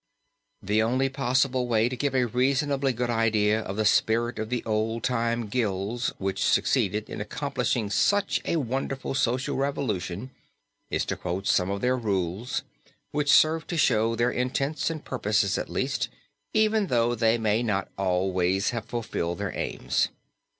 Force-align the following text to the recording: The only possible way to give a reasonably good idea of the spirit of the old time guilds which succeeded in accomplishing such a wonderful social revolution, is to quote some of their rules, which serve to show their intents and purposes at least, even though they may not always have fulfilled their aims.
The 0.63 0.81
only 0.81 1.09
possible 1.09 1.67
way 1.67 1.87
to 1.87 1.95
give 1.95 2.15
a 2.15 2.25
reasonably 2.25 2.91
good 2.91 3.11
idea 3.11 3.59
of 3.61 3.77
the 3.77 3.85
spirit 3.85 4.39
of 4.39 4.49
the 4.49 4.63
old 4.65 5.03
time 5.03 5.45
guilds 5.45 6.11
which 6.17 6.43
succeeded 6.43 7.07
in 7.07 7.21
accomplishing 7.21 7.87
such 7.91 8.41
a 8.43 8.55
wonderful 8.55 9.13
social 9.13 9.57
revolution, 9.57 10.31
is 10.89 11.05
to 11.05 11.15
quote 11.15 11.45
some 11.45 11.69
of 11.69 11.81
their 11.81 11.95
rules, 11.97 12.63
which 13.11 13.31
serve 13.31 13.67
to 13.67 13.77
show 13.77 14.15
their 14.15 14.31
intents 14.31 14.89
and 14.89 15.05
purposes 15.05 15.59
at 15.59 15.69
least, 15.69 16.09
even 16.51 16.87
though 16.87 17.13
they 17.13 17.37
may 17.37 17.61
not 17.61 17.87
always 17.95 18.71
have 18.71 18.85
fulfilled 18.85 19.37
their 19.37 19.55
aims. 19.55 20.09